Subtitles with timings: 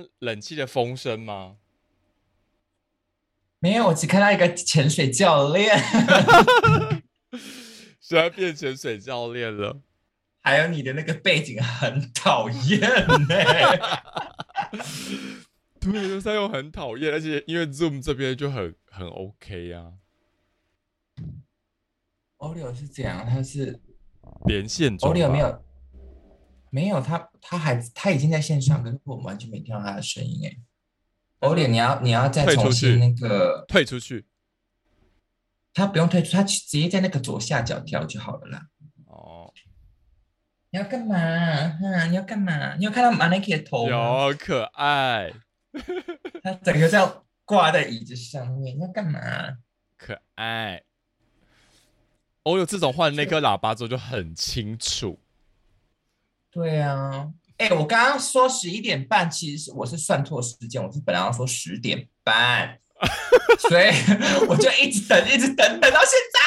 [0.00, 1.56] 到冷气的风声吗？
[3.58, 5.78] 没有，我只看到一个潜水教练，
[8.00, 9.80] 现在变潜水教练了。
[10.40, 13.28] 还有你的那个背景很讨厌呢。
[15.78, 19.92] 对，就是他又很讨厌，而且因为 Zoom 这边就很很 OK 啊。
[22.38, 23.80] Olio 是这样，他是
[24.46, 25.64] 连线中 Olio 没有
[26.74, 30.56] 没有他他还他已经在线上，可是我们完全没听到他的声音哎。
[31.40, 34.24] Olio 你要你要再重新那个，退出去
[35.74, 38.68] 他不用退出，他直接在那个左下角调就好了啦。
[39.04, 39.52] 哦，
[40.70, 41.14] 你要干嘛？
[41.14, 42.74] 哈、你要干嘛？
[42.76, 44.28] 你有看到 Maneki 的头吗？
[44.28, 45.30] 有可爱
[46.42, 49.20] 他整个这样挂在椅子上面，你要干嘛？
[49.98, 50.82] 可爱。
[52.44, 55.20] 哦哟，自从换那颗喇叭之后就很清楚。
[56.52, 62.78] 对啊，哎、我刚刚说十一点半，其实是我是算错时间，我是本来要说十点半，
[63.58, 63.86] 所以
[64.48, 66.40] 我就一直等，一直等，等到现在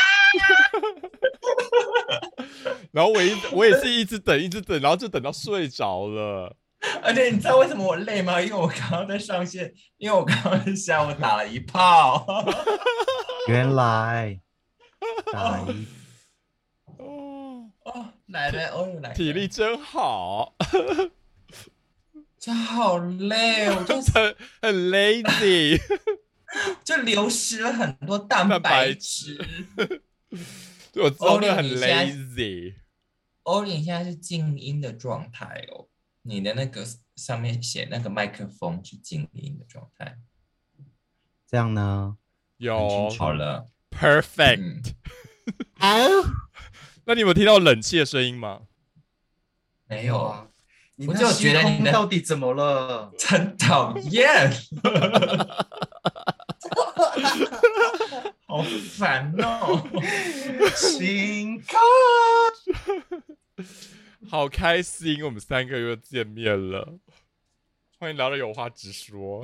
[2.91, 6.55] 然后我一我也是一直等，一直等，然后就等到睡着了。
[7.01, 8.39] 而且你知道为什么我累吗？
[8.39, 12.25] 因为我刚刚在上线，因为我刚刚下午打了一炮。
[13.49, 14.39] 原来
[15.31, 15.87] 打一
[17.85, 20.55] 哦，哦，来了，哦，来了，体力真好，
[22.37, 25.81] 真好累，我就 很很 lazy。
[26.85, 30.01] 就流失了很多蛋蛋白白质质。
[30.93, 32.75] 对 我知道那个很 lazy。
[33.43, 35.87] 欧林现在是静音的状态哦，
[36.21, 40.17] 你的那个上面写那个麦克风是静音的状态。
[41.45, 42.17] 这样呢？
[42.57, 44.93] 有好了，perfect。
[45.79, 46.23] 嗯，
[47.05, 48.61] 那你有没有听到冷气的声音吗？
[49.87, 50.47] 没有啊，，
[50.95, 53.13] 你我就觉得你到底怎么了？
[53.17, 54.51] 真讨厌，
[58.47, 58.61] 好
[58.97, 59.87] 烦哦。
[60.75, 61.79] 星空。
[64.27, 66.97] 好开心，我们三个又见面了。
[67.97, 69.43] 欢迎聊的有话直说。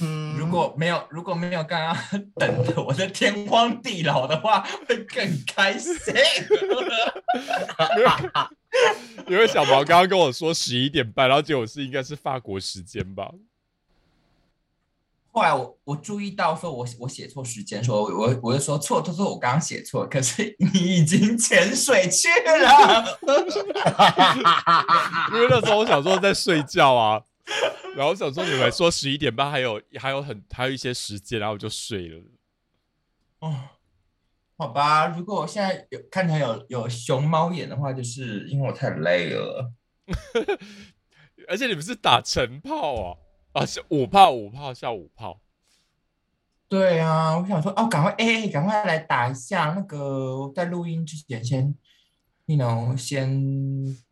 [0.00, 1.96] 嗯如果没有如果没有刚刚
[2.34, 5.94] 等的我的天荒地老的话，会更开心。
[9.28, 13.32] 因为小毛刚刚跟我说十一点半，然后结果是应该是法国时间吧？
[15.30, 23.18] 后来我我注意到说我我写错时间，说我我我就说错错错，我刚刚写错，可是你已经潜水去了。
[25.32, 27.22] 因为那时候我想说在睡觉啊，
[27.96, 32.22] 然后想说你们说十一点半还有还有很还有一些时间，然后我就睡了。
[33.40, 33.54] 哦，
[34.56, 39.72] 好吧，如果我现在有看起来有有熊猫眼的话，就是因为我太累了。
[41.48, 43.18] 而且你们是打晨炮啊，
[43.52, 45.40] 啊是五炮五炮下午炮。
[46.66, 51.74] 对啊，我想说哦，赶快哎，赶快来打一下那个，在录音之前先
[52.46, 53.44] ，you know，先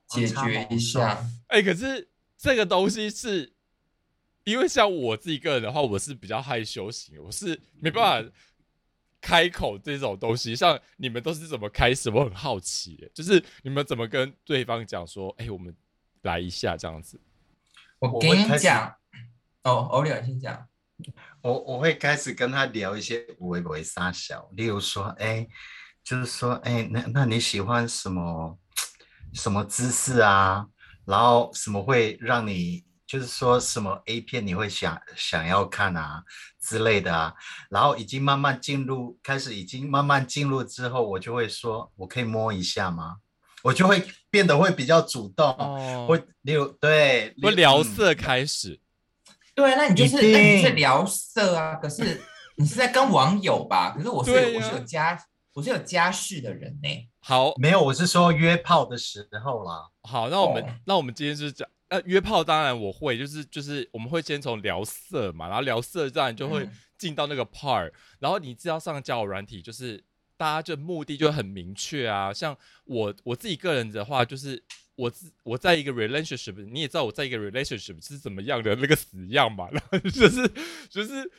[0.07, 1.27] 解决一下。
[1.47, 2.11] 哎、可是
[2.43, 3.53] 这个东西是，
[4.43, 8.33] 因为像我自己个人的话，我是比较害羞型，我是没办法
[9.21, 10.57] 开口这种东西。
[10.57, 12.11] 像你们都是怎么开始？
[12.11, 15.73] 我很好奇耶，就是你们怎么跟对方讲说，哎、我们
[16.23, 17.21] 来一下这样子。
[18.01, 18.93] 我跟你讲，
[19.63, 20.67] 哦，欧丽尔先讲。
[21.43, 25.47] 我我会开始跟他聊一些微微撒小，例如说，哎，
[26.03, 28.59] 就是说，哎，那那你喜欢什么
[29.33, 30.67] 什么姿势啊？
[31.07, 36.23] 然后什么会让你，就是说什么 A 片你会想想要看啊
[36.61, 37.35] 之类的啊？
[37.71, 43.17] 然后已经慢慢进入，开始已经慢慢进入之后，我就会说，我可以摸一下吗？
[43.63, 48.81] 我就会变得会比较主动，哦会例如对，例会聊色开始，
[49.55, 52.21] 对，那你就是你是聊色啊，可是
[52.57, 53.93] 你是在跟网友吧？
[53.97, 55.17] 可是我是、我是有家
[55.55, 56.89] 我是有家室的人呢、
[57.21, 59.91] 好没有，我是说约炮的时候啦。
[60.03, 61.69] 好，那我们、哦那我们今天就是讲。
[61.89, 70.03] 呃，约炮当然我会，就是就是我们会先从聊色嘛，然后聊色这样就会嗯进到那个 part，、然后你知道上交友软体就是
[70.39, 72.33] 大家就目的就很明确啊。
[72.33, 72.57] 像
[72.87, 74.65] 我我自己个人的话，就是
[74.95, 80.51] 我自我在一个 relationship，你也知道我在一个 relationship 是怎么样的那个死样嘛，然后就是
[80.89, 81.31] 就是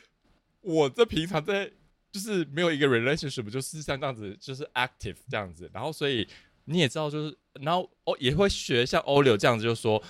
[0.60, 1.68] 我这平常在
[2.14, 6.24] 就是没有一个 relationship，就是像这样子，就是 active 这样子，然后所以
[6.66, 10.00] 你也知道，就是然后哦也会学像欧柳这样子，就说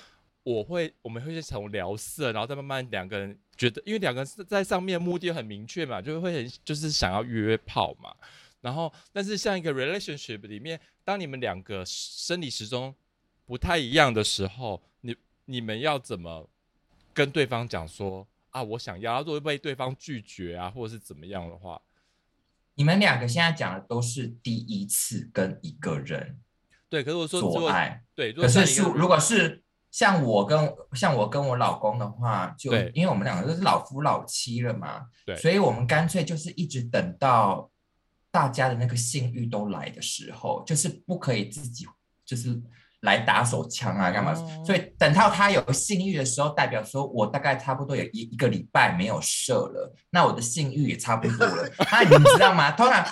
[0.42, 8.14] 我会我们会先从聊色，然后再慢慢两个人觉得，因为两个人在上面目的很明确嘛，就会很就是想要约炮嘛。
[8.60, 12.94] 然后，但是像一个 relationship 里面，当你们两个生理时钟
[13.46, 15.16] 不太一样的时候，你
[15.46, 16.46] 你们要怎么
[17.14, 21.80] 跟对方讲说啊，我想要，如果被对方拒绝啊，或者是怎么样的话，
[22.74, 26.38] 你们两个现在讲的都是第一次跟一个人
[26.88, 37.70] 对，可是我说做爱，对，如可是是如果是像我跟像我跟我老公的话，就因为我们两个都是老夫老妻了嘛，对所以我们干脆就是一直等到
[38.30, 41.86] 大家的那个性欲都来的时候，就是不可以自己
[42.24, 42.60] 就是
[43.04, 51.68] 来打手枪啊干嘛，哦所以等到他有性欲的时候，代表说我大概差不多有一一个礼拜没有射了，那我的性欲也差不多了。
[51.92, 52.70] 那你们知道吗？
[52.72, 53.06] 通常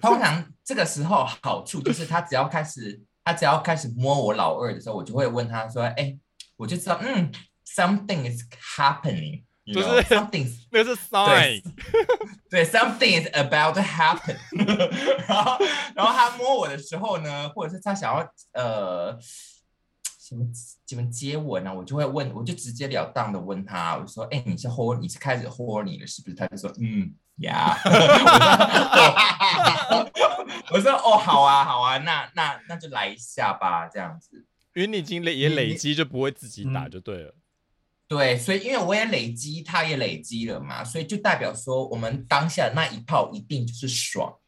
[0.00, 6.16] 通常这个时候好处就是他只要开始他只要开始摸我老二的时候，我就会问他说：“哎，
[6.56, 7.30] 我就知道，嗯
[7.66, 8.42] ，something is
[8.76, 11.62] happening，you 就是 something 那个是 sign，
[12.50, 14.36] 对，something is about to happen
[15.28, 15.58] 然后，
[15.94, 19.18] 然后他摸我的时候呢，或者是他想要呃
[20.18, 20.44] 什么
[20.86, 27.76] 什么接吻啊，我就会问，我就直截了当的问他，我说：“哎，你是 horny，你是开始 horny 了是不是？”他就说：“嗯呀。
[30.70, 34.44] 我说：“哦，好啊，好啊，那那那就来一下吧，这样子。”
[34.74, 37.34] 因为你已经累也累积，就不会自己打嗯就对了。
[38.08, 44.38] 对，所以因为我也累积，他也累积了嘛，所以就代表说，我们当下的那一炮一定就是爽。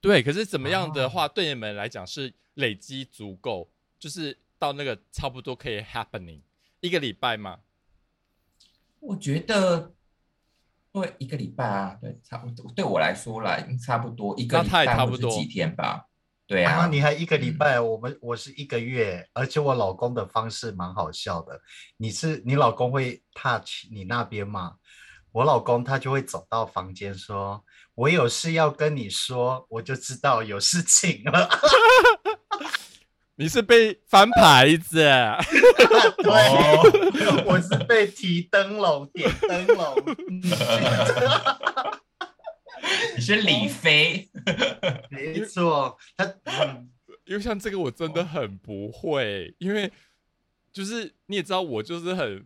[0.00, 3.70] 对，可是怎么样哦的话，对你们来讲是累积足够，
[4.00, 6.40] 就是到那个差不多可以 happening
[6.80, 7.60] 一个礼拜吗？
[8.98, 9.94] 我觉得，
[10.90, 12.68] 对一个礼拜啊，对，差不多。
[12.72, 16.08] 对我来说啦，差不多一个那礼他也差不多几天吧。
[16.46, 21.58] 对啊，啊，你还一个礼嗯拜，我们我是一个月，而且我老公的方式蛮好笑的。
[21.96, 24.74] 你是你老公会 touch 你那边吗？
[25.32, 27.64] 我老公他就会走到房间说
[27.96, 31.48] ：“我有事要跟你说。”我就知道有事情了。
[33.36, 34.98] 你是被翻牌子，
[36.22, 39.94] 对，哦我是被提灯笼、点灯笼。
[43.16, 44.28] 你是李飞，
[45.10, 46.90] 没错，他嗯
[47.24, 49.90] 因为像这个我真的很不会，因为
[50.72, 52.44] 就是你也知道我就是很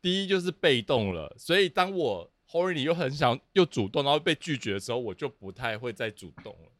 [0.00, 6.72] 第一就是被动了，所以当我 horny 又很想又主动，然后被拒绝的时候，我就不太会再主动了。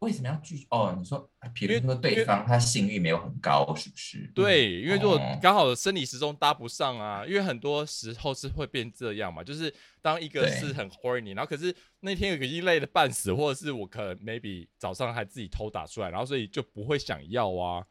[0.00, 0.66] 为什么要拒绝？
[0.70, 4.30] 哦，你说，比如说对方他性欲没有很高，是不是？
[4.34, 17.84] 对，因为如果哦刚好生理时钟搭不上啊，因为很多时候是会变这样嘛，就是当一个对是很 horny，然后可是那天有个已经累得半死，或者是我可能 maybe 早上还自己偷打出来，然后所以就不会想要啊。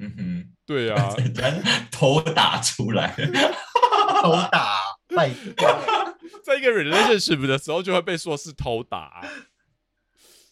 [0.00, 1.14] 嗯哼，对啊，
[1.92, 3.14] 偷打出来，
[4.20, 4.78] 偷打，
[5.14, 5.54] 拜托。
[6.42, 9.20] 在一个 relationship 的时候就会被说是偷打啊、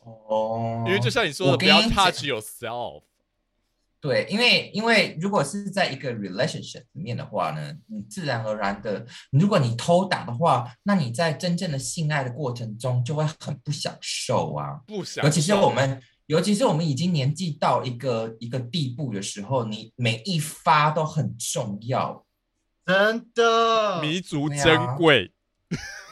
[0.04, 3.02] 哦，因为就像你说的，不要你 touch yourself。
[4.00, 14.80] 对，因为因为如果是在一个 relationship 里面的话呢，你自然而然的，如果你偷打的话，那你在真正的性爱的过程中就会很不享受啊。
[14.86, 22.24] 不想，尤其是我们，尤其是我们已经年纪到一个一个地步的时候，你每一发都很重要。
[22.86, 25.30] 真的，弥足珍贵。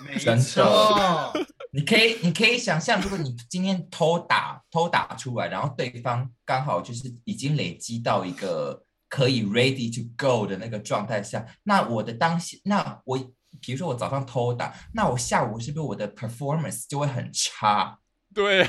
[0.06, 1.32] 没真的错，
[1.72, 13.18] 你可以，你可以想象，如果你今天偷打偷打出来，然后对方刚好就是已经累积到一个可以 ready to go 的那个状态下，那我的当下，那我
[13.60, 17.98] 比如说我早上偷打，那我下午是不是我的 performance 就会很差？
[18.34, 18.68] 对，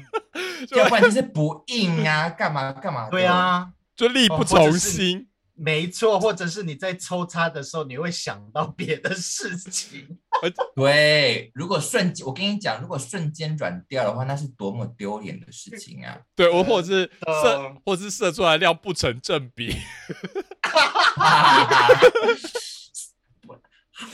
[0.76, 3.08] 要不然就是不硬啊，干嘛干嘛？
[3.10, 5.28] 对，啊，就力不从是心。
[5.58, 10.18] 没错，或者是你在抽插的时候，你会想到别的事情。
[10.76, 16.16] 对，如果瞬间，我跟你讲，如果瞬间软掉的话，那是多么丢脸的事情啊！
[16.34, 17.10] 对，我或者是
[17.42, 19.74] 射的，或者是射出来的量不成正比。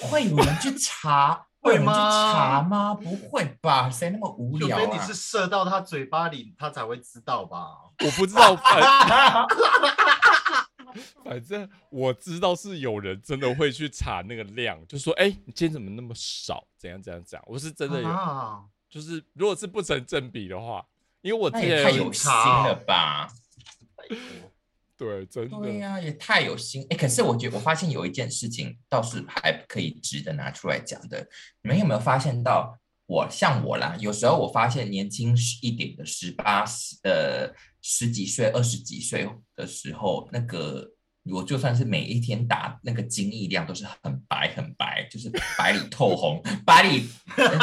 [0.00, 1.46] 会有人去查？
[1.60, 2.94] 会有人去吗查吗？
[2.94, 3.90] 不会吧？
[3.90, 5.14] 谁那么无聊啊除非你是？
[5.14, 7.66] 射到他嘴巴里，他才会知道吧？
[8.04, 8.56] 我不知道，
[11.24, 16.66] 反 反正我知道是有人真的会去查那个量，就说：“哎、你今天怎么那么少？
[16.78, 20.84] 怎样怎样怎样？”我是真的有，啊，就是如果是不成正比的话，
[21.20, 23.28] 因为我之前太有心了吧？
[24.96, 26.86] 对真的对呀、也太有心。
[26.90, 31.26] 哎，可是我觉得我发现有一件事情倒是还可以值得拿出来讲的。
[31.62, 33.96] 你们有没有发现到我像我啦？
[33.98, 40.88] 有时候我发现年轻一点的十八十呃十几岁、二十几岁的时候，那个
[41.24, 47.58] 我就算是每一天打那个精液量都是很白很白，就是白里透红， 白里呃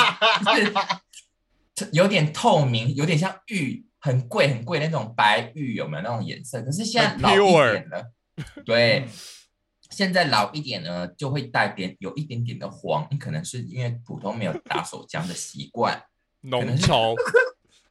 [0.45, 6.61] 就是 有点透明，有点像玉，很贵很贵那种白玉，有没有那种颜色？
[6.61, 8.11] 可是现在老一点了。
[8.65, 9.07] 对，
[9.91, 16.01] 现在老一点呢，就会带点有一点点的黄，可能是因为普通没有打手枪的习惯，
[16.41, 17.15] 浓稠，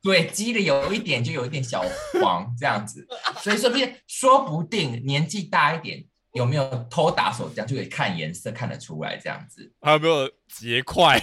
[0.09, 1.85] 对，积的有一点就有一点小
[2.19, 3.07] 黄这样子，
[3.43, 9.71] 所以说不定说不定年纪大一点有没有偷打手枪就可以看颜色看得出来这样子。
[9.83, 11.21] 还有没有结块？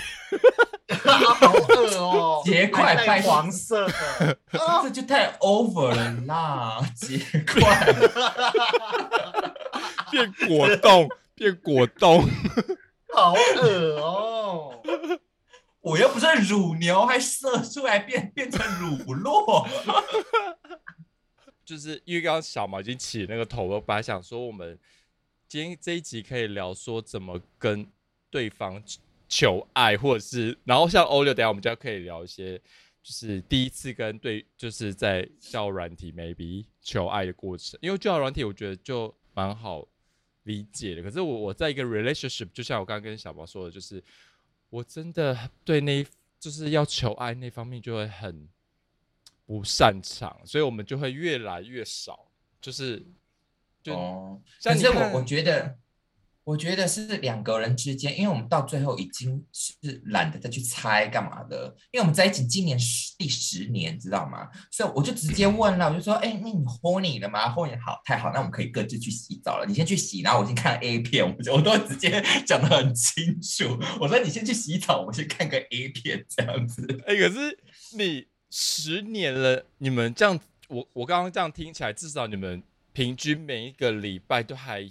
[1.04, 4.38] 好饿哦，结块还带黄色的，
[4.84, 7.94] 这就太 over 了啦，结块。
[10.12, 12.24] 变果冻，变果冻。
[13.16, 14.80] 好恶哦。
[15.86, 19.68] 我又不是乳牛，还射出来变变成乳酪。
[21.64, 24.80] 就是因为刚刚小毛已经起那个头了，我本来想说我们
[25.48, 27.88] 今天这一集可以聊说怎么跟
[28.32, 28.82] 对方
[29.30, 32.58] 求爱，或者是然后像欧六，等下我们就可以聊一些
[33.04, 39.88] 就是第一次跟对就是在交友软体 maybe 求爱的过程，因为交友软体我觉得就蛮好
[40.44, 41.04] 理解的。
[41.04, 44.04] 可是我我在一个 relationship，就像我刚刚跟小毛说的，就是
[44.76, 48.50] 我真的对那一就是要求爱那方面就会很
[49.46, 52.28] 不擅长，所以我们就会越来越少，
[52.60, 53.02] 就是
[53.82, 55.78] 就、哦，像你看可是我我觉得，
[56.46, 64.48] 我觉得是两个人之间，因为我们到最后已经是懒得再去猜干嘛的，因为我们在一起今年十第十年，知道吗？
[64.70, 69.66] 所以我就直接问了，我就说，哎、那你 horny 了吗？horny 好，太好，那我们可以各自去洗澡了。
[69.68, 73.80] 你先去洗，然后我已经看 A 片，我我都直接讲的很清楚。
[74.00, 76.86] 我说你先去洗澡，我先看个 A 片这样子。
[77.08, 77.58] 哎、可是
[77.98, 82.62] 你十年了，你们这样，我我刚刚这样听起来，至少你们
[82.94, 84.88] 平均每一个礼拜都还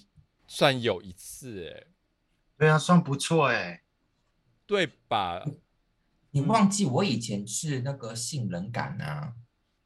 [0.54, 1.86] 算有一次，哎，
[2.56, 3.82] 对啊，算不错哎。
[4.66, 5.44] 对吧？
[6.30, 9.32] 你忘记我以前是那个性冷感啊？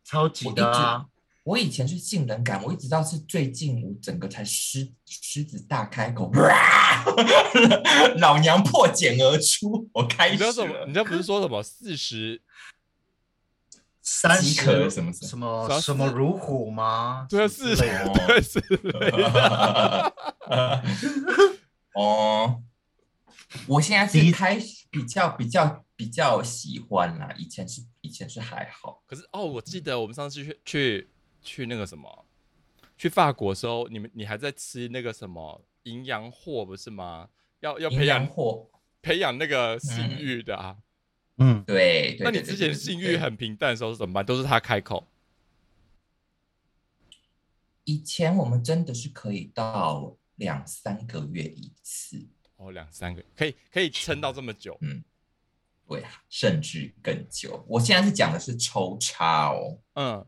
[0.04, 1.06] 超级的啊，
[1.44, 6.30] 我以前是性冷感，我一直到是最近我整个才狮狮子大开口，
[8.20, 10.84] 老娘破茧而出，我开始你知道什么？
[10.86, 10.92] 你。
[10.92, 12.42] 知道不是说什么四十？
[14.10, 17.26] 三十什么什什么什么什么如虎吗？
[17.28, 20.14] 对四十对是类的。
[21.94, 22.62] 哦，
[23.66, 29.02] 我现在是开始比较比较比较喜欢啦，以前是以前是还好。
[29.06, 31.08] 可是哦，我记得我们上次去去
[31.42, 32.26] 去那个什么，
[32.96, 37.28] 去法国的时候，你们你还在吃那个什么营养货不是吗？
[37.60, 38.28] 要要培养
[39.02, 40.76] 培养那个性嗯欲的啊。
[41.38, 42.24] 嗯，对对。
[42.24, 44.24] 那你之前性欲，很平淡的时候是怎么办？
[44.26, 45.08] 都是他开口。
[47.84, 52.26] 以前我们真的是可以到两三个月一次，
[52.56, 54.76] 哦，两三个可以可以撑到这么久。
[54.80, 55.04] 嗯
[55.86, 57.64] 对啊，甚至更久。
[57.66, 59.78] 我现在是讲的是抽插哦。
[59.94, 60.26] 嗯，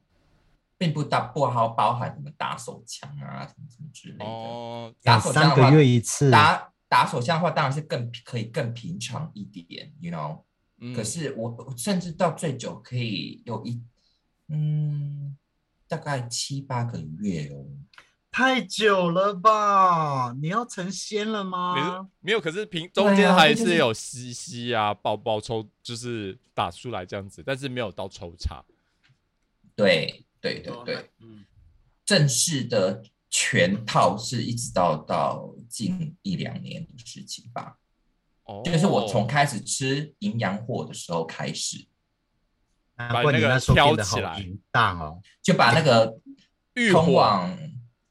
[0.79, 4.25] 并不大不好包含什么打手枪啊什么什么之类的。
[4.25, 10.43] 哦，打手枪的话，月一次，打打手枪的话，当然是更可以更平常一点，you know、
[10.79, 13.83] 嗯可是我我甚至到最久可以有一
[14.49, 15.37] 嗯
[15.87, 17.67] 大概七八个月哦。
[18.31, 20.33] 太久了吧？
[20.41, 22.09] 你要成仙了吗？
[22.21, 28.65] 没有，可是平中间还是是有吸吸啊、抱抱抽，就是打出来这样子，但是没有到抽插。
[29.75, 31.45] 对对对哦对，，嗯，
[32.05, 37.77] 正式的全套是一直到到近一两年的事情吧。
[38.45, 41.85] 哦，就是我从开始吃营养货的时候开始，
[42.97, 45.21] 把那个挑起来大哦。
[45.43, 46.17] 就把那个
[46.93, 47.59] 通往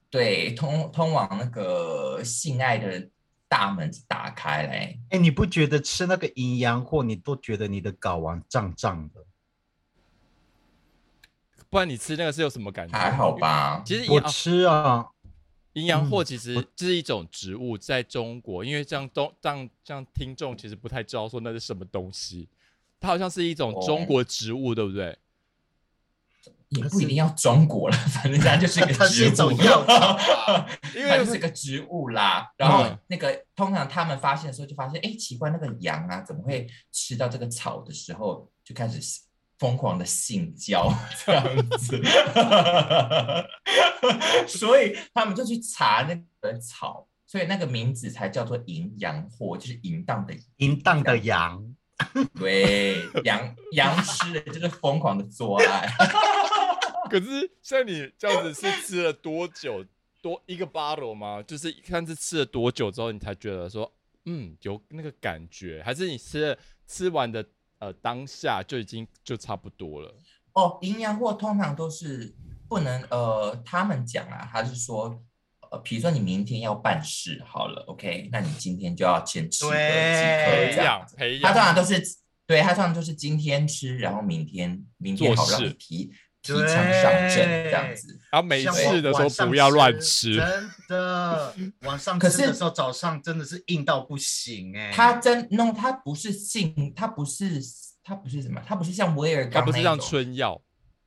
[0.09, 3.09] 对通通往那个性爱的
[3.47, 4.99] 大门打开来。
[5.09, 9.25] 哎，你不觉得吃那个营养货，你都觉得你的睾丸胀胀的？
[11.69, 12.97] 不然你吃那个是有什么感觉？
[12.97, 13.31] 还好。
[13.33, 13.77] 吧？
[13.77, 15.07] 我其实我吃啊，
[15.73, 22.49] 营养货嗯其实是一种植物，在中国，因为这样东这样这样听众其实不太知道说那是什么东西，
[22.99, 25.15] 它好像是一种中哦国植物，对不对？
[26.69, 30.67] 也不一定要中国了， 反正它就是一个 植物，种药它
[31.17, 32.51] 就是为个植物啦。
[32.57, 38.99] 然后嗯那个通常他们发现的时候，就发现哎，奇怪，那个羊啊，怎么会吃到这个草的时候就开始
[39.57, 40.93] 疯狂的性交
[41.25, 41.43] 这样
[41.79, 42.01] 子？
[44.47, 51.61] 所以他们就去查那个草，所以那个名字才叫做淫羊藿，就是淫荡的淫荡的羊。
[52.39, 52.95] 对，
[53.25, 55.93] 羊羊吃的就是疯狂的做爱。
[57.09, 59.85] 可是像你这样子是吃了多久
[60.21, 61.41] 多一个 bottle 吗？
[61.43, 63.91] 就是看是吃了多久之后，你才觉得说，
[64.25, 67.43] 嗯，有那个感觉，还是你吃了吃完的
[67.79, 70.13] 呃当下就已经就差不多了？
[70.53, 72.35] 哦，营养货通常都是
[72.67, 75.23] 不能呃，他们讲啊，他是说
[75.71, 81.15] 呃，比如说你明天要办事好了，OK，那你今天就要先吃个几颗培这样子。
[81.15, 82.01] 养培养，他通常都是
[82.47, 86.11] 对他通常都是今天吃，然后明天明天做好让你提
[86.55, 88.19] 提枪上阵这样子。
[88.31, 97.59] 然后没像事的时候不要乱吃，真的，晚上可是吃的时候，早上真的是硬到不行哎、他真 no，他不是性，他不是
[98.03, 100.61] 他不是什么，他不是像威尔它刚不是像春药，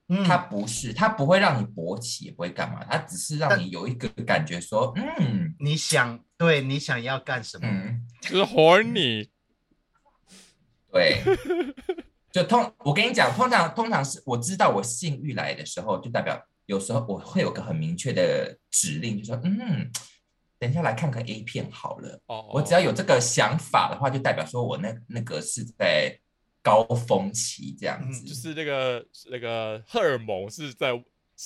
[0.08, 0.24] 嗯。
[0.24, 5.54] 它不是，它不会让你勃起，也不会干嘛，它只是让你有一个感觉说，嗯。
[5.58, 7.66] 你想对你想要干什么？
[7.66, 9.28] 嗯，就是 horny，
[10.92, 11.22] 对，
[12.32, 19.90] 就通我跟你讲，通常通常是我知道我性欲来的时候，就代表有时候我会有个很明确的指令，就说，嗯，
[20.58, 22.18] 等一下来看看 A 片好了。
[22.26, 26.18] 哦，我只要有这个想法的话，就代表说我那那个是在
[26.62, 30.92] 高峰期这样嗯子，就是那个那个荷尔蒙是在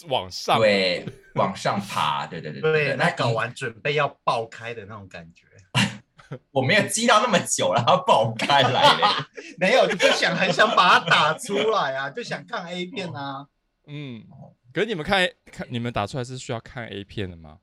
[0.08, 5.46] 往上，对往上爬，对对对对，那那搞完准备要爆开的那种感觉。
[6.52, 9.28] 我没有积到那么久，然后爆开来了。
[9.58, 13.48] 没有，就想很想把它打出来啊，就想看 A 片啊。
[13.86, 14.24] 嗯，
[14.72, 17.58] 可是你们看看你们打出来是需要看 A 片的吗？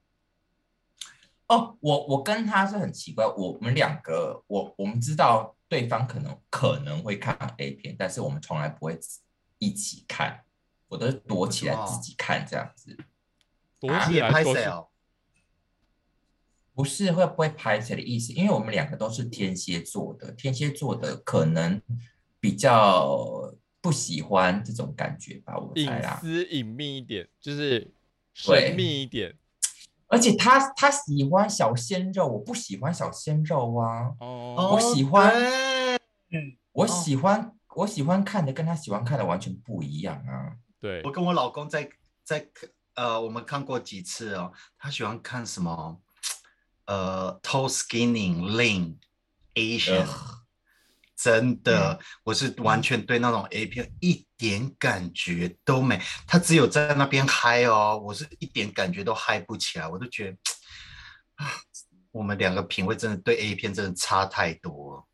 [1.47, 8.97] 哦，我我跟他是很奇怪，我们两个，我我们知道对方可能可能会看 A 片，但是我们从来不会
[9.59, 10.43] 一起看，
[10.87, 12.97] 我都是躲起来自己看这样子。
[13.79, 14.87] 躲啊起来都是谁哦？
[16.73, 21.81] 不是会不会拍谁的意思，因为我们两个都是天蝎座的，天蝎座的可能
[22.39, 26.19] 比较不喜欢这种感觉吧，我隐猜啦。
[26.21, 27.79] 私隐秘一点，就是
[28.45, 29.35] 对神秘一点
[30.07, 34.13] 而且他他喜欢小鲜肉，我不喜欢小鲜肉啊。
[34.19, 34.73] 哦。
[34.73, 35.33] 我喜欢
[36.29, 40.53] 对我喜欢、我喜欢看的跟他喜欢看的完全不一样啊。
[40.79, 41.89] 对我，跟我老公在
[42.23, 42.47] 在
[42.93, 44.51] 呃，我们看过几次哦。
[44.77, 45.99] 他喜欢看什么？
[46.85, 48.95] 呃，toe skinning lean
[49.53, 50.07] Asian，、
[51.15, 56.01] 真的，我是完全对那种 A 片一点感觉都没。
[56.27, 60.37] 他只有在那边嗨哦，我是一点感觉都嗨不起来，我都觉得
[61.35, 61.47] 啊，
[62.11, 65.07] 我们两个品味真的对 A 片真的差太多了。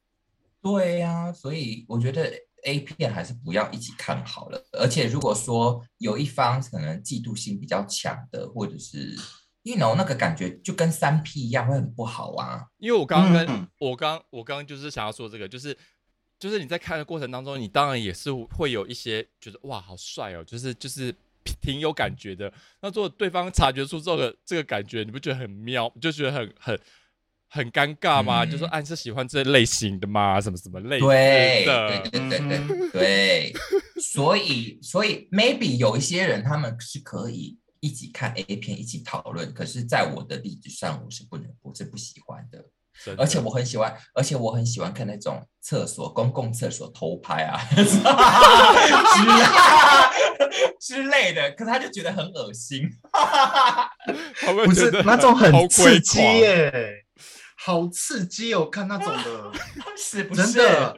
[0.61, 2.29] 对呀、所以我觉得
[2.65, 4.61] A 片还是不要一起看好了。
[4.73, 9.15] 而且如果说有一方可能嫉妒心比较强的，或者是
[9.63, 12.65] you know 那个感觉就跟三 P 一样，会很不好啊。
[12.77, 15.77] 因为我刚刚跟、嗯我刚我刚刚就是想要说这个，就是
[16.39, 21.13] 就是你在看的过程当中，你当然也是会有一些觉得哇好帅哦，就是就是
[21.61, 22.51] 挺有感觉的。
[22.81, 26.79] 那如果对方察觉出这个这个感觉，你不觉得很妙，就觉得很很
[27.49, 28.43] 很尴尬吗？
[28.45, 30.39] 嗯就说啊，你是喜欢这类型的吗？
[30.39, 32.09] 什么什么类型对的对？
[32.09, 33.53] 对对对嗯对对，
[34.01, 42.59] 所以所以 maybe 有一些人他们是可以一起看 A 片，一起讨论，可是在我的例子上，我是不能，我是不喜欢的。
[43.05, 47.57] 的而且我很喜欢，而且我很喜欢看那种厕所、公共厕所偷拍啊
[50.81, 52.89] 之之类的，可是他就觉得很恶心。
[54.65, 57.05] 不是那种很刺激狂耶，
[57.55, 58.69] 好刺激哦！
[58.69, 59.51] 看那种的，
[59.97, 60.51] 是不是？
[60.51, 60.97] 真的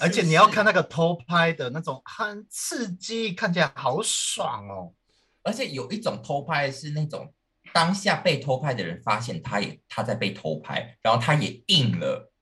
[0.00, 4.92] 而且你要看那，那个偷拍的那种，很刺激，看起来好爽哦。
[5.42, 7.32] 而且有一种偷拍是那种
[7.72, 12.32] 当下被偷拍的人发现他也他在被偷拍，然后他也硬了，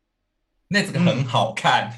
[0.69, 1.91] 那这个很好看。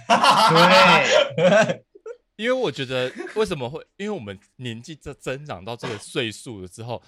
[1.37, 1.85] 对，
[2.37, 7.03] 因为我觉得为什么会，因为我们年纪在增长到这个岁数了之后，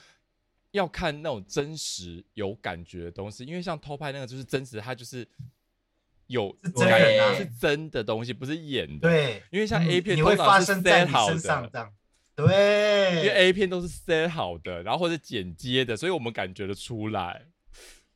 [0.70, 3.44] 要看那种真实有感觉的东西。
[3.44, 5.26] 因为像偷拍那个就是真实，它就是
[6.28, 11.92] 有是真感人啊是真的东西，不是演的。，对，因为像嗯 A 片你会通常是发生在 set 好你身上的
[12.36, 12.52] 这样。
[13.16, 17.42] 因为，A 片都是 set 好的，然后或者剪接的，所以我们感觉得出来。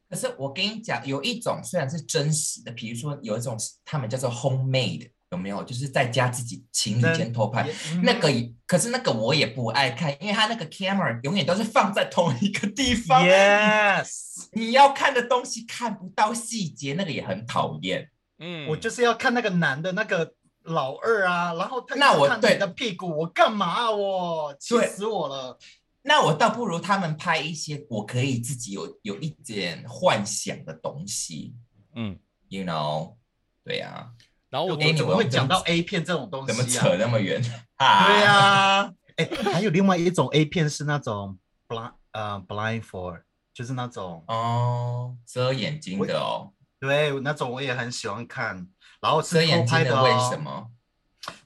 [0.09, 5.65] 可是我跟你讲，有一种虽然是真实的，比如说有一种是他们叫做 homemade，有没有？
[5.65, 18.09] 就是在家自己情侣间偷拍，嗯那个也，可是那个我也不爱看，因为他那个 camera 永远都是放在同一个地方 Yes，你要看的东西看不到细节，那个也很讨厌。
[18.39, 20.35] 嗯，我就是要看那个男的那个
[20.67, 24.55] 老二啊，然后他那我对看你的屁股，我干嘛啊我？
[24.61, 25.59] 气死我了！
[26.03, 31.55] 那我倒不如他们拍一些我可以自己有有一点幻想的东西
[31.95, 32.17] 嗯
[32.49, 33.17] ，，you know？
[33.65, 34.13] 对呀、
[34.49, 36.71] 然后我我哎怎么会讲到 A 片这种东西怎么？
[36.71, 37.43] 扯那么远
[37.77, 38.07] 啊？
[38.07, 48.69] 对呀、哎、还有另外一种 A 片是那种 blind 呃 blindfold，就是那种哦，遮眼睛的哦，对那种我也很喜欢看，
[49.07, 50.69] 然后是遮偷眼睛的为什么？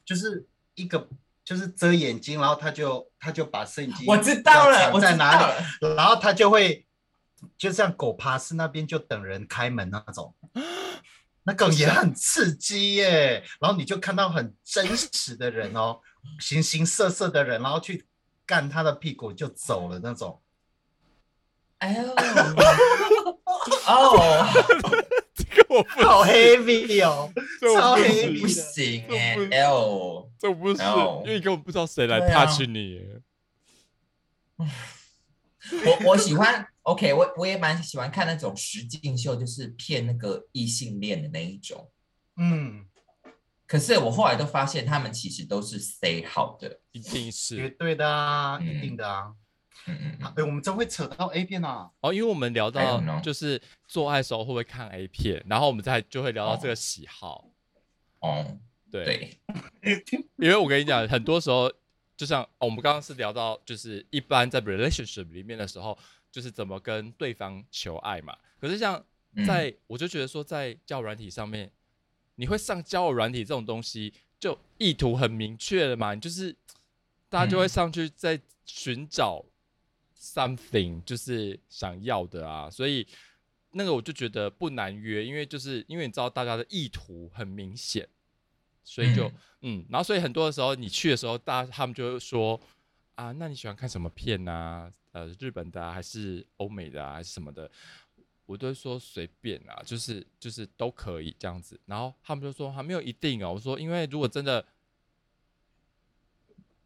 [0.03, 1.07] 就是一个
[1.45, 6.87] 就是遮眼睛，然后他就他就把摄影机我知道了，我在哪里，然后他就会
[7.59, 10.33] 就像狗爬式那边就等人开门那种，
[11.45, 13.43] 那个也很刺激耶。
[13.59, 15.99] 然后你就看到很真实的人哦，
[16.39, 18.07] 形形色色的人，然后去
[18.47, 20.41] 干他的屁股就走了那种。
[21.77, 22.09] 哎呦，
[23.87, 25.07] 哦，这个
[25.69, 33.01] 我不好行 heavy 哦，这我超不 heavy 不行，行哎这不，L，这不是，No 因为你根本不知道谁来对啊 touch 你。
[34.57, 41.89] 我我喜欢，OK，我我也蛮喜欢看那种实境秀，就是骗那个异性恋的那一种。
[42.37, 42.85] 嗯，
[43.67, 46.79] 可是我后来都发现，他们其实都是 say 好的。
[46.91, 49.33] 一定绝是对的啊，嗯一定的啊。
[49.87, 51.89] 嗯嗯嗯，哎，我们真会扯到 A 片啊。
[52.01, 56.69] 哦，因为我们聊到就是做爱的时候会不会看 A 片，然后我们再就会聊到这哦。
[56.69, 57.49] 个喜好。
[58.19, 58.57] 哦，
[58.91, 59.37] 对，
[59.81, 59.99] 对，
[60.37, 61.71] 因为我跟你讲，很多时候
[62.15, 65.97] 就像、哦我们刚刚是聊到，就是一般在 relationship 里面的时候，
[66.31, 68.37] 就是怎么跟对方求爱嘛。
[68.59, 69.03] 可是像
[69.35, 69.45] 嗯。
[69.45, 71.71] 在，我就觉得说，在交友软体上面，
[72.35, 76.55] 你会上交友软体这种东西，就意图很明确的嘛，你就是
[77.29, 77.69] 大家就会嗯。
[77.69, 79.43] 上去在寻找
[80.21, 83.07] something，就是想要的啊，所以
[83.71, 88.07] 那个我就觉得不难约，因为就是因为你知道大家的意图很明显，
[88.83, 92.59] 所以就嗯嗯然后所以很多的时候你去的时候，大家他们就会说
[93.15, 94.91] 啊，那你喜欢看什么片啊？
[95.13, 97.69] 呃，日本的、啊、还是欧美的啊，还是什么的？
[98.45, 101.79] 我都会说随便啊，就是就是都可以这样子。
[101.85, 103.53] 然后他们就说还没有一定哦。
[103.53, 104.65] 我说因为如果真的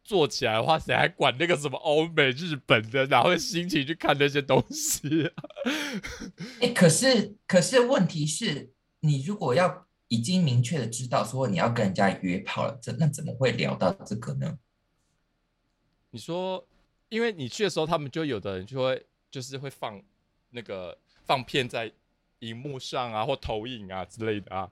[0.06, 3.04] 做起来的话，谁还管那个什么欧美、日本的？
[3.08, 5.32] 哪会心情去看那些东西、啊？
[6.62, 14.58] 哎，可是可是问题是，你如果要已经明确的知道说你要跟人家约炮了，这那怎么会聊到这个呢？
[16.10, 16.64] 你说，
[17.08, 20.00] 因为你去的时候，他们就有的人就会就是会放
[20.50, 21.92] 那个放片在
[22.38, 24.70] 荧幕上啊，或投影啊之类的啊。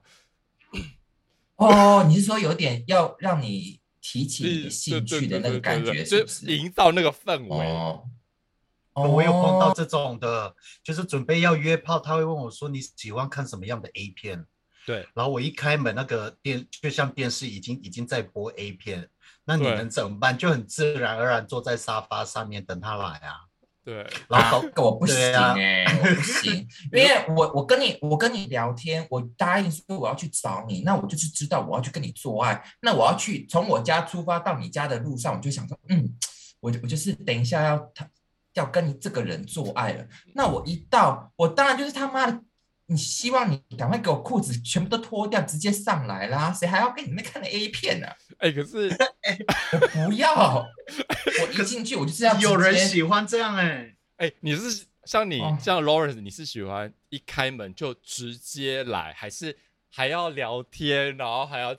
[1.57, 6.45] 哦，你是说有点要让你提起你的兴趣的那个感觉，就是？
[6.45, 7.65] 营造那个氛围。
[8.93, 14.45] 哦，我有碰到哦这种的，就是准备要约炮，他会问我说你喜欢看什么样的 A 片？
[14.85, 19.09] 对，然后我一开门，那个电就像电视已经已经在播 A 片，
[19.43, 20.37] 那你能怎么办？
[20.37, 23.47] 就很自然而然坐在沙发上面等他来啊。
[23.85, 36.09] 对，然后跟，我不行对啊哎、我不行，因为我我跟你我跟你聊天，我答应说我要去找你，那我就是知道我要去跟你做爱，那我要去从我家出发到你家的路上，我就想说，嗯，
[36.59, 38.09] 我就我就是等一下要他
[38.55, 42.41] 要跟你这个人做爱了，那我一到，我当然就是他妈的。
[42.87, 46.53] 你希望你赶快给我裤子全部都脱掉，直接上来啦！
[46.53, 48.89] 谁还要跟你那看的 A 片呢、哎、可是
[50.03, 50.31] 我不要，
[51.41, 59.57] 我一进去我就是要有人喜欢这样哎、哎、你是像你、哦像 Lawrence，你是喜欢一开门就直接来，还是
[59.89, 61.75] 还要聊天，然后还要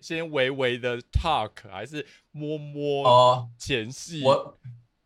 [0.00, 3.50] 先微微的 talk，还是摸摸哦。
[3.58, 4.22] 前戏？
[4.22, 4.58] 我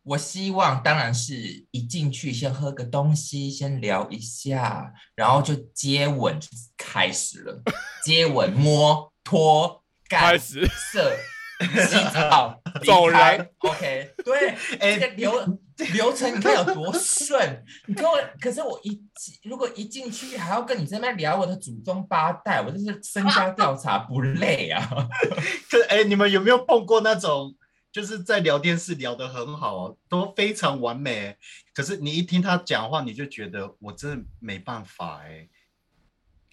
[0.05, 1.35] 我希望当然是
[1.71, 7.63] 一进去先喝个东西，先聊一下，然后就接吻就开始了，
[8.05, 11.17] 接吻、摸、脱、干、开始射、
[11.61, 13.49] 洗澡、 走人。
[13.59, 14.49] OK，对，
[14.81, 15.59] 哎这个流
[15.93, 17.65] 流程你看有多顺。
[17.87, 19.01] 你跟我，可是我一
[19.45, 25.09] 如果一进去还要跟你在那边聊我的祖宗八代，我这是身家调查不累啊。
[25.71, 27.55] 可哎、你们有没有碰过那种，
[27.93, 31.37] 就是在聊天室聊得很好哦，都非常完美，
[31.75, 35.47] 可是你一听他讲话，你就觉得我真的没办法哎，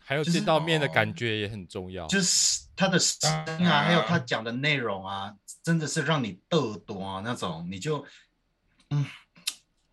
[0.03, 2.05] 还有就是见到面的哦感觉也很重要。
[2.07, 8.05] 就是他的声音啊，还有他讲的内容啊，真的是让你嘚多啊那种，你就
[8.89, 9.05] 嗯，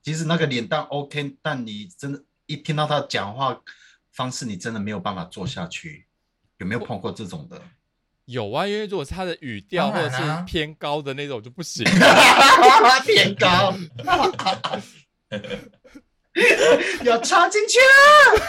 [0.02, 3.62] 其实那个脸蛋 OK，但你真的，一听到他讲话
[4.10, 6.06] 方式，你真的没有办法做下去。
[6.58, 7.62] 有没有碰过这种的？
[8.26, 11.84] 有啊，因为如果是他的语调或者是偏高的那种就不行。
[13.04, 13.74] 偏高，
[17.04, 17.78] 要插进去
[18.36, 18.46] 了。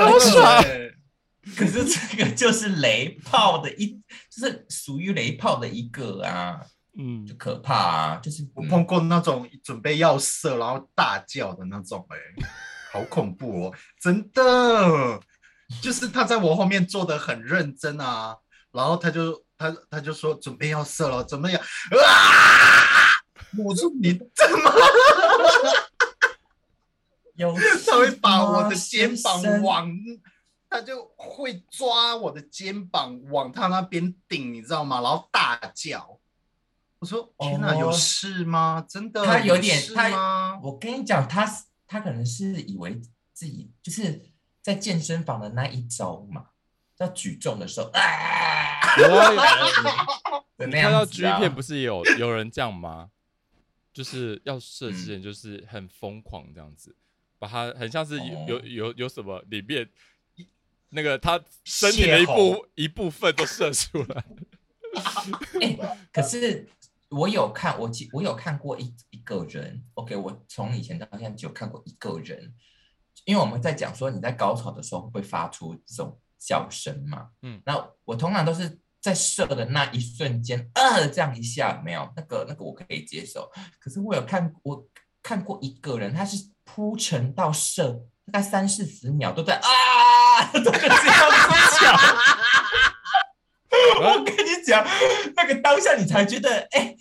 [0.00, 0.94] 好爽对
[1.56, 4.00] 可是这个就是雷炮的一，
[4.30, 6.60] 就是属于雷炮的一个啊，
[6.98, 12.16] 嗯就，可怕啊，就是我碰过那种准备要射然后大叫的那种、哎，
[12.94, 13.74] 好恐怖哦！
[14.00, 15.20] 真的，
[15.82, 18.36] 就是他在我后面做的很认真啊，
[18.70, 21.60] 然后他就他他就说准备要射了，怎么样？
[21.60, 21.66] 啊！
[23.58, 24.72] 我说你怎么？
[27.34, 27.52] 有
[27.84, 29.92] 他会把我的肩膀往，
[30.70, 35.00] 他就会抓我的肩膀往他那边顶，你知道吗？
[35.00, 36.20] 然后大叫。
[37.00, 38.86] 我说天哪，哦有事吗？
[38.88, 39.26] 真的？
[39.26, 40.60] 他有点事他吗？
[40.62, 43.00] 我跟你讲，他是他可能是以为
[43.32, 44.20] 自己就是
[44.62, 46.46] 在健身房的那一周嘛，
[46.98, 48.00] 要举重的时候，啊，
[48.98, 49.36] 有啊有
[50.56, 53.10] 的那你看到样 G 片不是也有有人这样吗？
[53.92, 56.96] 就是要射之前就是很疯狂这样子，
[57.38, 59.88] 把它很像是有有哦有有什么里面
[60.88, 64.24] 那个他身体的一部一部分都射出来。
[65.60, 66.68] 哎、可是
[67.10, 72.54] 我有看，我记我有看过一一个人，OK，我从以前到现在只有看过一个人，
[73.24, 77.62] 因为我们在讲说你在高潮的时候会不会发出这种叫声嘛，嗯。
[77.64, 84.84] 那我通常都是在射的那一瞬间，呃，这样一下没有那个那个我可以接受，可是我有看我
[85.22, 87.92] 看过一个人，他是铺陈到射
[88.26, 91.96] 大概三四十秒都在啊， 都在这样子讲。
[94.00, 94.84] 我跟你讲，
[95.36, 96.96] 那个当下你才觉得，哎、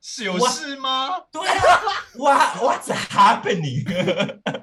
[0.00, 1.20] 是有事吗？
[1.32, 1.80] 对啊，
[2.18, 3.84] 哇，What's happening？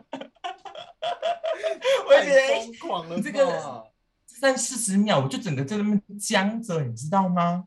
[2.08, 3.84] 我觉得太哎疯狂了吧，这个
[4.28, 7.66] 三四十秒，我就整个在那边僵着，你知道吗？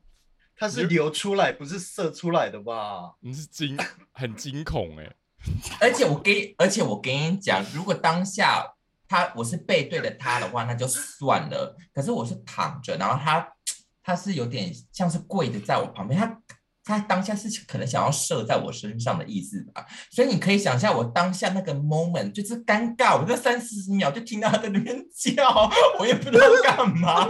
[0.56, 3.14] 它是流出来，不是射出来的吧？
[3.20, 3.78] 你是惊
[4.12, 5.14] 很惊恐哎、
[5.80, 8.74] 而且我给，而且我跟你讲，如果当下
[9.08, 11.76] 他我是背对着他的话，那就算了。
[11.94, 13.48] 可是我是躺着，然后他
[14.08, 16.42] 他是有点像是跪的在我旁边，他
[16.82, 19.84] 他当下是可能想要射在我身上的意思吧。
[20.10, 27.28] 所以你可以想象我当下那个 moment 就是尴尬，我那三四十秒就听到他在那边叫，我也不知道干嘛。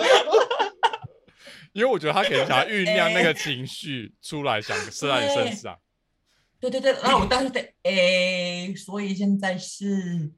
[1.75, 5.77] 因为我觉得他可能想要酝酿那个情绪出来，想射在你身上。
[6.61, 10.31] 对对对，然后我当时在哎，所以现在是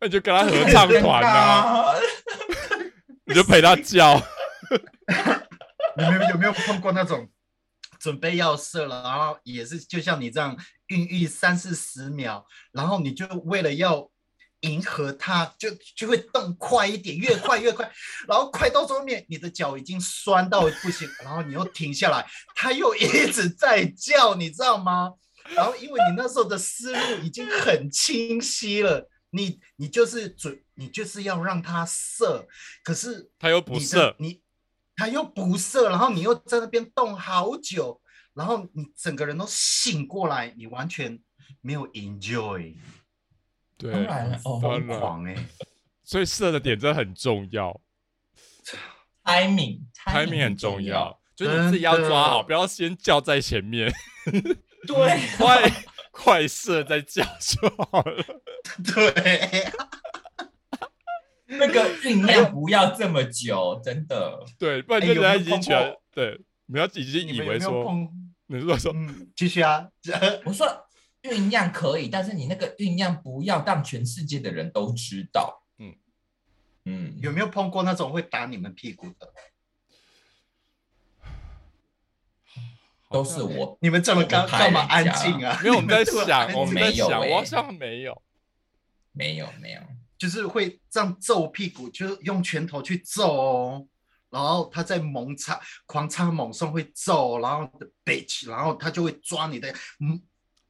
[0.00, 1.94] 那你就跟他合唱团啊，啊。
[3.26, 4.22] 你就陪他叫。
[5.98, 7.28] 你们有没有碰过那种
[7.98, 10.56] 准备要射了，然后也是就像你这样
[10.86, 14.10] 孕育三四十秒，然后你就为了要
[14.60, 17.90] 迎合他，就就会动快一点，越快越快，
[18.26, 25.14] 然后快到后面你的脚已经酸到不行，然后你又停下来，他又一直在叫，你知道吗？
[25.54, 29.08] 然后因为你那时候的思路已经很清晰了。
[29.30, 32.48] 你你就是准，你就是要让他射，
[32.82, 34.40] 可是他又不射，你
[34.98, 38.00] 他又不射，然后你又在那边动好久，
[38.34, 41.18] 然后你整个人都醒过来，你完全
[41.60, 42.74] 没有 enjoy，
[43.78, 44.58] 对，当然了哦。
[44.60, 45.36] 疯当然，狂哎、
[46.02, 47.80] 所以射的点真的很重要。
[49.22, 51.20] Timing，timing 很重要。
[51.36, 53.92] 就是你自己要抓好，不要先叫在前面，
[54.88, 54.96] 对，
[55.38, 55.72] 快
[56.10, 58.24] 快射再叫就好了。
[58.82, 59.72] 对，
[61.56, 64.44] 那个酝酿不要这么久，真的。
[64.58, 68.08] 对，不然哎就人家有没有碰已经觉得过，对，你要已经以你们有没有为说，碰？
[68.50, 69.88] 你说说嗯，继续啊，
[70.44, 70.66] 我说
[71.22, 75.62] 酝酿可以，但是你那个酝酿不要让全世界的人都知道。
[75.78, 75.94] 嗯
[76.84, 79.32] 嗯，有没有碰过那种会打你们屁股的？
[83.10, 85.58] 都是我你们这么干我不拍干嘛安静啊？
[85.62, 88.22] 没有，我们在想， 我们在想，没有欸我好像没有。
[89.12, 89.80] 没有没有，
[90.18, 93.86] 就是会这样揍屁股，就是用拳头去揍哦。
[94.30, 100.20] 然后他在猛插、狂插猛送会揍，然后的 bitch，然后他就会抓你的，嗯，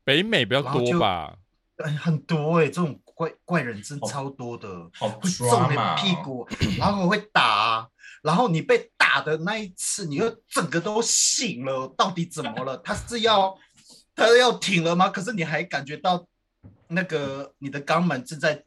[0.05, 1.37] 北美比较多吧？
[1.79, 7.89] 嗯很多哎、这种怪怪人真超多的，好会揍你哦屁股，然后会打，
[8.21, 12.77] 然后你被打的那一次，你又整个都醒了，到底怎么了？
[12.79, 13.57] 他是要
[14.15, 15.09] 他要停了吗？
[15.09, 16.27] 可是你还感觉到
[16.89, 18.65] 那个你的肛门正在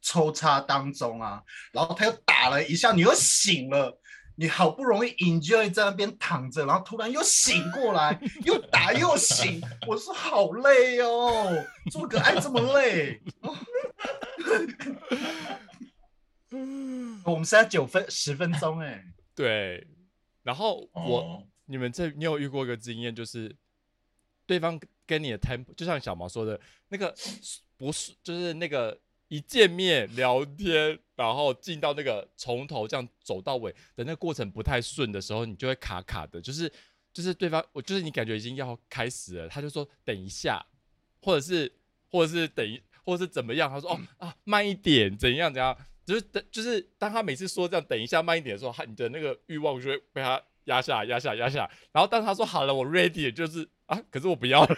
[0.00, 4.00] 抽插当中啊，然后他又打了一下，你又醒了。
[4.40, 11.52] 你好不容易 enjoy 在那边躺着，然后突然又醒过来，又打又醒，我说好累哦，
[11.90, 13.20] 做个爱这么累。
[17.24, 19.84] 我们现在九分十分钟哎， 对。
[20.44, 23.52] 然后我，哦你们这，你有遇过一个经验，就是
[24.46, 27.12] 对方跟你的 tempo，就像小毛说的，那个
[27.76, 28.96] 不是，就是那个
[29.28, 36.70] 一见面聊天，然后进到那个从头这样走到尾的那个过程不太顺的时候，你就会卡卡的，就是
[37.12, 40.64] 就是对方，我就是你感觉已经要开始了，他就说等一下，
[41.20, 41.70] 或者是
[42.10, 54.76] 或者是等一，或者是怎么样，他说哦啊慢一点，怎样怎样，就是等就是当他每次说这样等一下慢一点的时候，他你的那个欲望就会被他压下来压下来压下来，然后当他说好了我 ready，就是啊可是我不要了，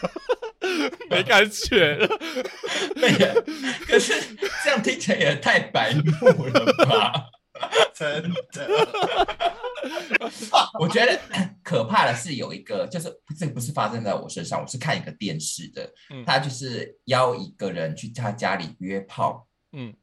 [1.11, 2.07] 没感觉了。
[2.95, 3.35] 对呀，
[3.87, 4.15] 可是
[4.65, 7.31] 这样听起来也太白目了吧？
[7.95, 8.89] 真的。
[10.79, 11.19] 我觉得
[11.63, 19.95] 可怕的是有一个，就是这个不是发生在我身上，我是看一个电视的，嗯他就是邀一个人去他家里约炮，嗯，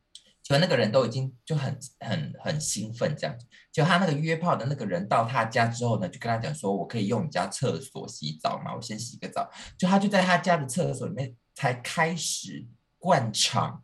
[0.44, 3.46] 就那个人都已经就很很很兴奋这样子，
[3.78, 8.74] 结果他那个约炮的那个人到他家之后呢，就跟他讲说，我可以用你家厕所洗澡吗？
[8.76, 12.66] 我先洗个澡，就他就在他家的厕所里面才开始
[12.98, 13.84] 灌肠。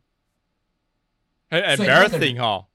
[1.47, 2.65] 很所以那个 embarrassing 哦。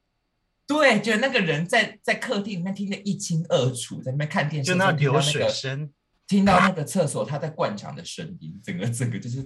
[0.64, 5.92] 对，就那个人在在客厅里面听得一清二楚，在那边看电视就那流水那个声，
[6.28, 9.44] 听到那个厕所他在灌肠的声音，整个整个就是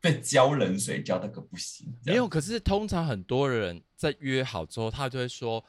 [0.00, 1.92] 被浇冷水浇那个不行。
[2.04, 5.64] 没有，可是通常很多人在约好之后，他就会说：“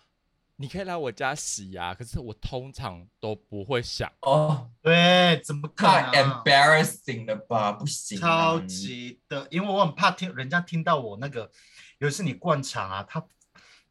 [0.61, 7.71] 你可以来我家洗呀、可是我通常都不会想，哦，对，怎么可太能？embarrassing 了吧？
[7.71, 11.49] 不行、啊，超级的，因为我很怕听人家听到我那个，
[11.99, 13.25] 有一次你灌肠啊，他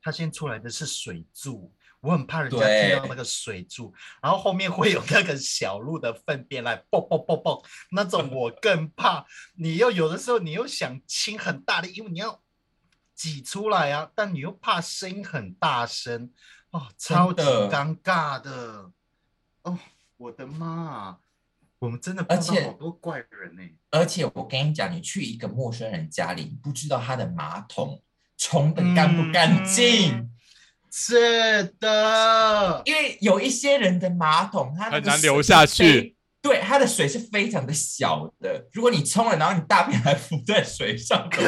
[0.02, 9.24] 他先出来的是水柱，我很怕人家听到那个水柱，然后后面会有那个小鹿的粪便来啵啵啵啵，那种我更怕。
[9.56, 12.42] 你又有的时候你又想清很大的，因为你要
[13.14, 16.30] 挤出来啊，但你又怕声音很大声，
[16.70, 18.90] 哦，超级尴尬的。
[19.62, 19.78] 哦，
[20.16, 21.18] 我的妈啊！
[21.78, 28.02] 我们真的碰到而且好多怪人呢、而且我跟你讲，你去一个陌生人家里，你不知道他的马桶
[28.36, 30.12] 冲的干不干净。
[30.16, 30.30] 嗯
[30.90, 38.66] 是的，因为有一些人的马桶，它很难流下去，对，它的水是非常的小的。
[38.72, 41.28] 如果你冲了，然后你大便还浮在水上，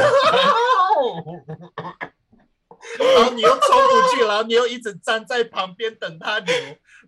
[2.99, 6.55] 然后你又冲不去，然后你又一直站在旁边等它流，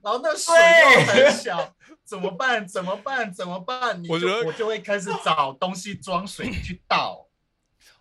[0.02, 2.66] 然后那水又很小，怎么办？
[2.66, 3.32] 怎么办？
[3.32, 4.02] 怎么办？
[4.02, 7.28] 你就我觉得我就会开始找东西装水去倒。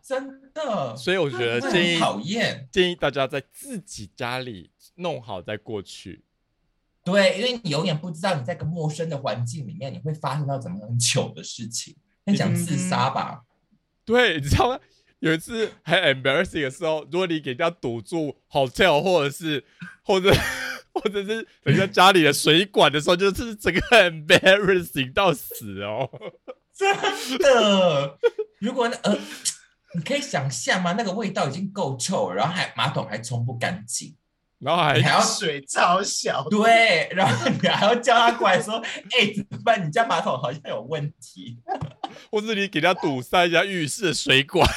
[0.03, 2.67] 真的，所以我觉得会建议讨厌。
[2.71, 6.25] 建议大家在自己家里弄好再过去。
[7.03, 11.95] 对，因为你永远不知道你在一个陌生的环境里面，你会发生到怎么很糗的事情。
[12.25, 13.43] 你想自杀吧？
[14.03, 14.79] 对，你知道吗？
[15.21, 19.63] 有一次很 embarrassing 的时候，如果你给人家堵住 hotel 或者是
[20.03, 20.31] 或者
[20.93, 26.09] 或者是人家家里的水管的时候，就是整个 embarrassing 到死哦。
[26.73, 26.93] 真
[27.37, 28.17] 的，
[28.59, 29.17] 如果呃，
[29.95, 30.93] 你可以想象吗？
[30.97, 34.15] 那个味道已经够臭，然后还马桶还冲不干净。
[34.61, 38.75] 然后还你还要水超小，对，然后你还要叫他过来说
[39.11, 39.85] ：“哎、怎么办？
[39.85, 41.59] 你家马桶好像有问题。
[42.29, 44.67] 或是你给他堵塞一下浴室的水管，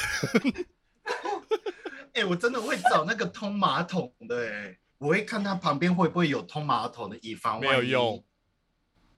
[2.13, 8.25] 哎、我真的会找那个通马桶的哎、我会看它旁边会不会有通马桶的，以防没有用。”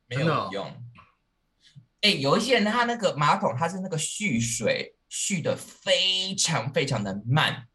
[0.09, 0.83] 没有用。
[2.01, 7.67] 哎、有一些人他那个马桶他是那个蓄水蓄的非常非常的慢，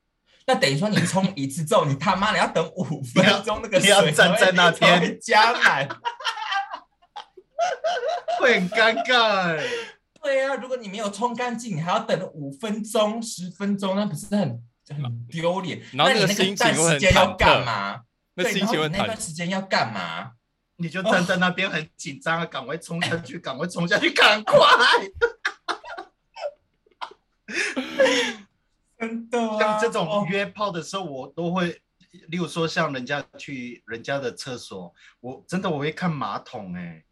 [0.53, 5.88] 那等于说你冲一次之后，你他妈的要等五分钟，那个你要水站在那边加满。
[8.38, 9.65] 会很尴尬哎、
[10.21, 15.81] 对啊，如果你没有冲干净，你还要等五分钟、十分钟，那不是很很丢脸？
[15.93, 18.01] 然后那你那段心情会很时间要干嘛？
[18.35, 20.33] 那对，心情会那段时间要干嘛？
[20.77, 24.57] 你就站在那边很紧张啊，赶快冲下去，赶快冲下去，赶快！
[29.03, 31.71] 真的啊像这种哦约炮的时候，我都会，
[32.29, 37.05] 例如说像人家去人家的厕所，我真的我会看马桶哎、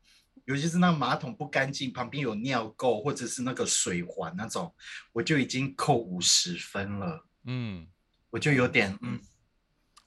[0.44, 4.72] 尤其是那个马桶不干净，旁边有尿垢或者是那个水环那种，
[5.12, 7.88] 我就已经扣五十分了，嗯，
[8.30, 9.20] 我就有点嗯，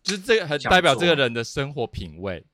[0.02, 2.46] 就是这个很代表这个人的生活品味。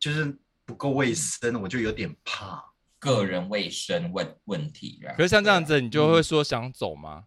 [0.00, 2.64] 就是不够卫生，我就有点怕。
[2.98, 5.14] 个人卫生问问题啊。
[5.16, 7.24] 可是像这样子，你就会说想走吗？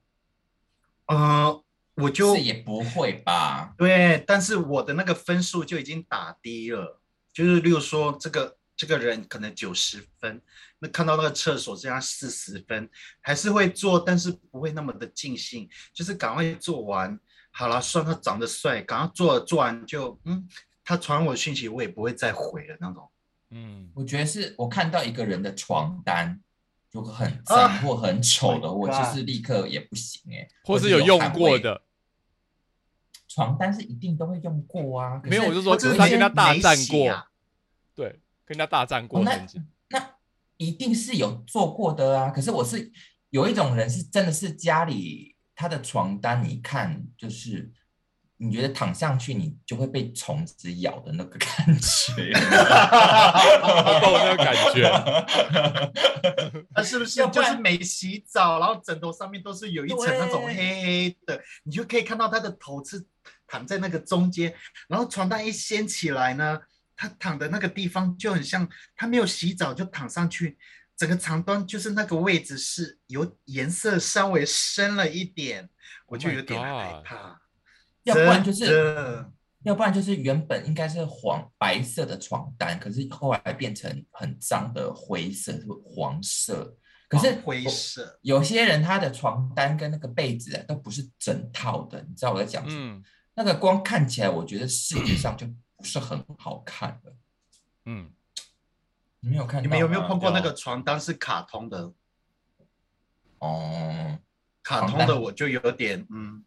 [1.08, 1.64] 呃，
[1.96, 3.74] 我就也不会吧？
[3.78, 10.42] 对，但是我的那个分数就已经打低了，就是例如说这个这个人可能九十分，
[10.80, 12.90] 那看到那个厕所这样四十分，
[13.22, 17.20] 还是会做，但是不会那么的尽兴，就是赶快做完，
[17.52, 20.48] 好了，算他长得帅，赶快做做完就嗯，
[20.84, 23.10] 他传我讯息我也不会再回了那种。
[23.52, 26.42] 嗯，我觉得是我看到一个人的床单
[26.94, 30.48] 如果很啊脏或很丑的我就是立刻也不行哎。
[30.64, 31.82] 或是有用过的，
[33.28, 35.20] 床单是一定都会用过啊。
[35.20, 37.28] 可没有，我就说或者就是跟他大没战过，
[37.96, 39.46] 对，跟他大战过哦那。
[39.90, 40.16] 那
[40.58, 42.30] 一定是有做过的啊。
[42.30, 42.92] 可是我是
[43.32, 47.72] 有一种人是真的是家里他的床单，你一看就是
[48.44, 52.34] 你觉得躺上去你就会被虫子咬的那个感觉。
[53.64, 54.84] 我懂那个感觉。
[56.76, 63.06] 他 是不是就是没洗澡，然后枕头上面都是有一层那种对黑黑的，你就可以看到他的头是
[63.48, 64.54] 躺在那个中间，
[64.90, 66.60] 然后床单一掀起来呢，
[66.98, 70.58] 他躺的那个地方就很像他没有洗澡就躺上去，
[70.98, 75.70] 整个床单就是那个位置是有颜色稍微深了一点，
[76.08, 77.40] 我就 Oh 有点害怕。
[78.04, 79.26] 要不然就是，
[79.64, 86.78] 要不然就是原本应该是黄白色的床单，可是后来变成很脏的灰色或黄色。
[87.08, 92.96] 可是灰色，有些人他的床单跟那个被子啊都不是整套的，你知道我在讲什么？
[92.96, 93.04] 嗯
[93.36, 97.16] 那个光看起来，我觉得视觉上就不是很好看了。
[97.86, 98.12] 嗯，
[99.22, 99.64] 你没有看？
[99.64, 101.92] 你们有没有碰过那个床单是卡通的？
[103.40, 104.20] 哦，
[104.62, 106.46] 卡通的我就有点嗯，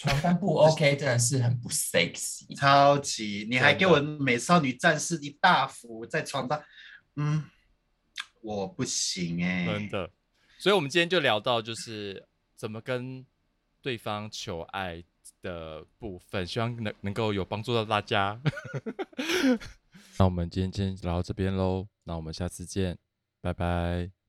[0.00, 2.56] 床单不 OK，真的是很不 sexy。
[2.56, 6.64] 超级，你还给我美少女战士一大幅在床单，
[7.16, 7.44] 嗯，
[8.40, 10.10] 我不行哎、真的。
[10.58, 12.26] 所以，我们今天就聊到就是
[12.56, 13.26] 怎么跟
[13.82, 15.04] 对方求爱
[15.42, 18.40] 的部分，希望能能够有帮助到大家。
[20.18, 22.96] 那我们今天先聊到这边喽，那我们下次见，
[23.42, 24.19] 拜拜。